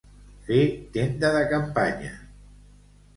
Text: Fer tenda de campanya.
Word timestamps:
Fer 0.45 0.61
tenda 0.95 1.29
de 1.35 1.43
campanya. 1.51 2.15